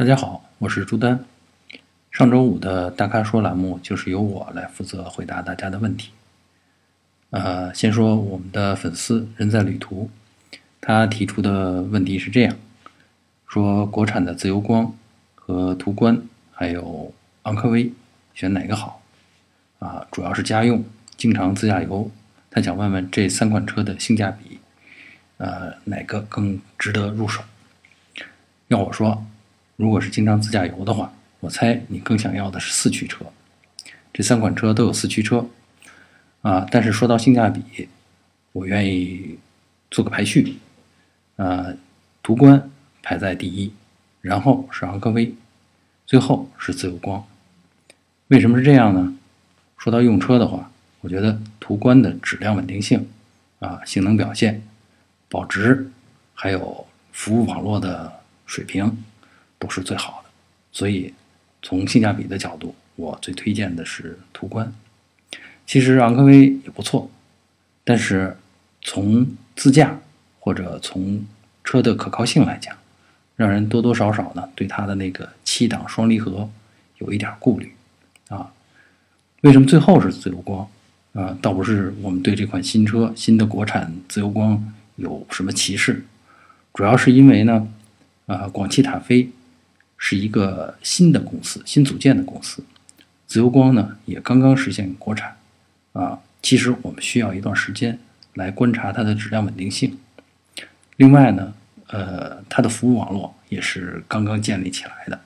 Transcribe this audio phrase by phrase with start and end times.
[0.00, 1.26] 大家好，我是朱丹。
[2.10, 6.10] 上周五的大咖说栏目就是由我来负责回答大家的问题。
[7.28, 10.08] 呃，先说我们的粉丝人在旅途，
[10.80, 12.56] 他提出的问题是这样：
[13.46, 14.90] 说国产的自由光
[15.34, 16.18] 和途观
[16.50, 17.12] 还有
[17.42, 17.92] 昂科威
[18.32, 19.02] 选哪个好？
[19.80, 20.82] 啊，主要是家用，
[21.18, 22.10] 经常自驾游。
[22.50, 24.60] 他想问问这三款车的性价比，
[25.36, 27.42] 呃，哪个更值得入手？
[28.68, 29.26] 要我说。
[29.80, 31.10] 如果是经常自驾游的话，
[31.40, 33.24] 我猜你更想要的是四驱车。
[34.12, 35.48] 这三款车都有四驱车，
[36.42, 37.88] 啊，但是说到性价比，
[38.52, 39.38] 我愿意
[39.90, 40.58] 做个排序，
[41.36, 41.68] 啊，
[42.22, 42.70] 途观
[43.02, 43.72] 排在第一，
[44.20, 45.32] 然后是昂科威，
[46.04, 47.24] 最后是自由光。
[48.28, 49.16] 为什么是这样呢？
[49.78, 50.70] 说到用车的话，
[51.00, 53.08] 我觉得途观的质量稳定性，
[53.60, 54.62] 啊，性能表现、
[55.30, 55.90] 保值，
[56.34, 59.02] 还有服务网络的水平。
[59.60, 60.30] 都是最好的，
[60.72, 61.12] 所以
[61.62, 64.72] 从性价比的角度，我最推荐的是途观。
[65.66, 67.08] 其实昂科威也不错，
[67.84, 68.36] 但是
[68.80, 70.00] 从自驾
[70.40, 71.22] 或者从
[71.62, 72.74] 车的可靠性来讲，
[73.36, 76.48] 让人多多少少呢对它的那个七档双离合
[76.96, 77.72] 有一点顾虑
[78.28, 78.50] 啊。
[79.42, 80.66] 为什么最后是自由光
[81.12, 81.36] 啊？
[81.42, 86.02] 倒不是我们对这款新车新的国产自由光有什么歧视，
[86.72, 87.68] 主要是因为呢，
[88.24, 89.28] 啊，广汽塔飞。
[90.02, 92.64] 是一个新的公司，新组建的公司。
[93.26, 95.36] 自由光呢，也刚刚实现国产，
[95.92, 97.96] 啊，其实我们需要一段时间
[98.34, 99.98] 来观察它的质量稳定性。
[100.96, 101.52] 另外呢，
[101.88, 105.20] 呃，它的服务网络也是刚刚建立起来的，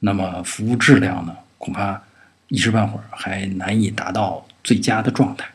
[0.00, 2.02] 那么服务质量呢，恐怕
[2.48, 5.48] 一时半会儿还难以达到最佳的状态，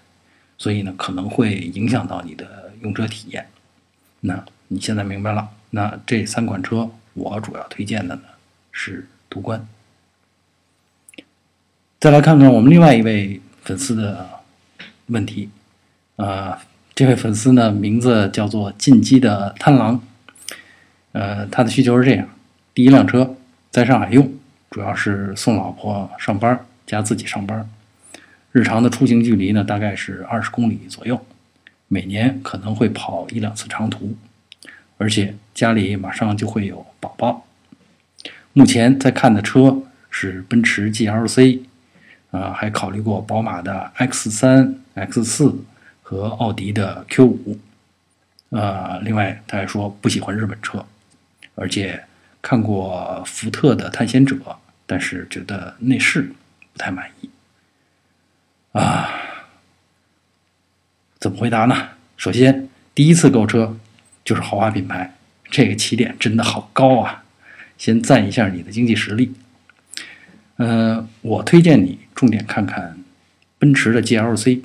[0.57, 3.45] 所以呢，可能会影响到你的用车体验。
[4.21, 5.49] 那你现在明白了？
[5.71, 8.21] 那这三款车，我主要推荐的呢？
[8.73, 9.65] 是途观。
[12.01, 14.41] 再来看看我们另外一位粉丝的
[15.05, 15.49] 问题，
[16.17, 16.61] 啊，
[16.93, 20.03] 这位粉丝呢名字叫做进击的贪狼，
[21.13, 22.27] 呃，他的需求是这样：
[22.73, 23.37] 第一辆车
[23.71, 24.33] 在上海用，
[24.69, 27.69] 主要是送老婆上班加自己上班，
[28.51, 31.25] 日常的出行距离呢大概是二十公里左右，
[31.87, 34.17] 每年可能会跑一两次长途，
[34.97, 37.45] 而且家里马上就会有宝宝。
[38.53, 39.81] 目前在看的车
[40.11, 41.61] 是奔驰 GLC，
[42.31, 45.55] 啊，还考虑过宝马的 X 三、X 四
[46.03, 47.59] 和奥迪的 Q 五，
[48.51, 50.85] 啊，另外他还说不喜欢日本车，
[51.55, 52.03] 而且
[52.41, 54.37] 看过福特的探险者，
[54.85, 56.31] 但是觉得内饰
[56.71, 57.29] 不太满意，
[58.73, 59.09] 啊，
[61.19, 61.89] 怎么回答呢？
[62.17, 63.75] 首先，第一次购车
[64.23, 65.15] 就是豪华品牌，
[65.49, 67.22] 这个起点真的好高啊！
[67.83, 69.33] 先赞一下你的经济实力。
[70.55, 72.97] 呃，我推荐你重点看看
[73.59, 74.61] 奔驰的 GLC，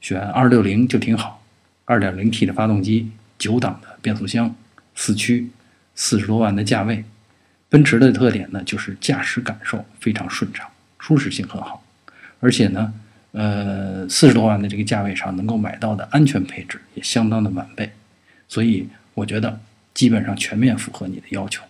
[0.00, 1.44] 选二六零就挺好。
[1.86, 4.54] 二点零 T 的发动机，九档的变速箱，
[4.94, 5.50] 四驱，
[5.96, 7.04] 四十多万的价位。
[7.68, 10.70] 奔驰的特点呢，就是驾驶感受非常顺畅，
[11.00, 11.84] 舒适性很好。
[12.38, 12.94] 而且呢，
[13.32, 17.90] 呃，四十多万的这个价位上能够买到的安全配置也相当的完备。
[18.46, 19.58] 所以我觉得
[19.92, 21.64] 基本上全面符合你的要求。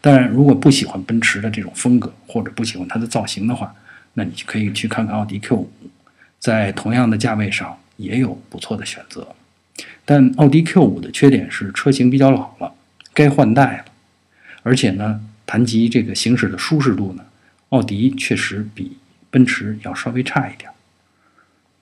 [0.00, 3.74] 当然，如果不喜欢奔驰的这种风格，或者不喜欢它的造型的话，
[4.14, 5.70] 那你可以去看看奥迪 Q 五，
[6.38, 9.34] 在同样的价位上也有不错的选择。
[10.04, 12.72] 但奥迪 Q 五的缺点是车型比较老了，
[13.12, 13.84] 该换代了。
[14.62, 17.24] 而且呢，谈及这个行驶的舒适度呢，
[17.70, 18.96] 奥迪确实比
[19.30, 20.70] 奔驰要稍微差一点。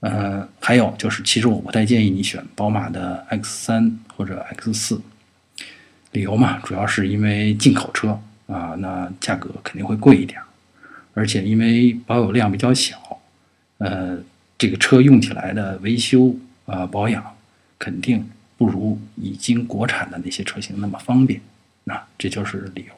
[0.01, 5.01] 呃，还有就是，其实我不太建议你选宝马的 X 三或者 X 四。
[6.13, 10.41] 理由嘛，主要是因为进口车啊，那价格肯定会贵一点，
[11.15, 12.97] 而且因为保有量比较小，
[13.79, 14.19] 呃，
[14.57, 16.35] 这个车用起来的维修
[16.67, 17.25] 啊保养
[17.79, 21.41] 肯定不如已经国产的那些车型那么方便，
[21.85, 22.95] 那这就是理由。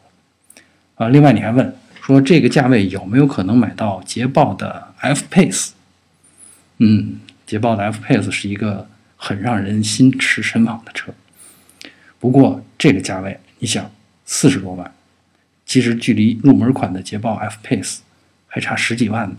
[0.96, 5.70] 啊，另外你还问说这个价位有没有可能买到捷豹的 F Pace？
[6.78, 11.14] 嗯，捷豹的 F Pace 是一个很让人心驰神往的车。
[12.25, 13.93] 不过这个价位，你想
[14.25, 14.91] 四十多万，
[15.67, 17.99] 其实距离入门款的捷豹 F Pace
[18.47, 19.37] 还差十几万呢，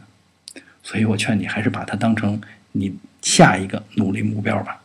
[0.84, 2.40] 所以我劝你还是把它当成
[2.74, 4.84] 你下一个努力目标吧。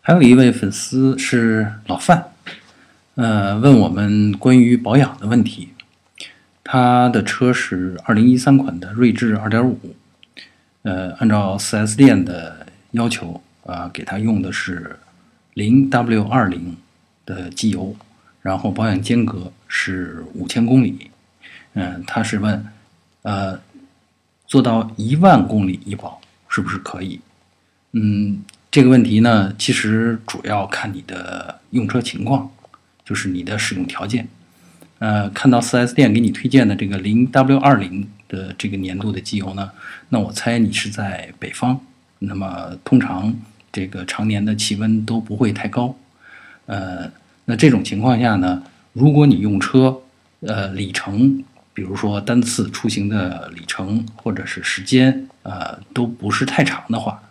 [0.00, 2.26] 还有一位粉丝是老范，
[3.16, 5.70] 呃，问我们关于保养的问题。
[6.62, 9.76] 他的车是二零一三款的锐志二点五，
[10.82, 13.42] 呃，按照四 S 店的要求。
[13.62, 14.98] 呃，给他用的是
[15.54, 16.76] 零 W 二零
[17.26, 17.94] 的机油，
[18.42, 21.10] 然后保养间隔是五千公里。
[21.74, 22.66] 嗯，他是问，
[23.22, 23.60] 呃，
[24.46, 27.20] 做到一万公里一保是不是可以？
[27.92, 32.50] 嗯，这个问题呢，其实主要看你的用车情况，
[33.04, 34.28] 就是你的使用条件。
[34.98, 39.70] 呃，看到 4S 店给你推荐的这个零 W 二零的这个年度的机油呢，
[40.10, 41.80] 那我猜你是在北方，
[42.20, 43.34] 那么通常
[43.72, 45.94] 这个常年的气温都不会太高。
[46.66, 47.10] 呃，
[47.44, 48.62] 那这种情况下呢，
[48.92, 50.00] 如果你用车，
[50.40, 51.42] 呃，里程。
[51.72, 57.22] 比如说单次出行的里程或者是时间，呃，都不是太长的话，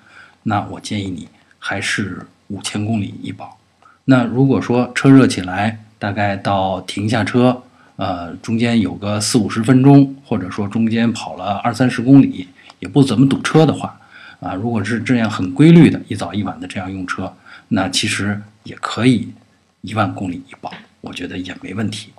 [0.44, 1.28] 那我建议你
[1.60, 3.60] 还是五千公里一保。
[4.06, 7.62] 那如果说车热起来，大概到停下车，
[7.98, 12.48] 呃，中间有个四五十分钟，或者说中间跑了二三十公里，
[12.80, 13.99] 也不怎么堵车的话，
[14.40, 17.34] 啊，如果是这样很规律的一早一晚的这样用车，
[17.68, 19.30] 那其实也可以
[19.82, 22.14] 一万公里一保，我觉得也没问题。